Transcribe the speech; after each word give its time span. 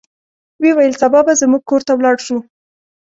ویې 0.61 0.71
ویل 0.75 0.93
سبا 1.01 1.19
به 1.25 1.33
زموږ 1.41 1.61
کور 1.69 1.81
ته 1.87 1.93
ولاړ 1.95 2.17
شو. 2.25 2.37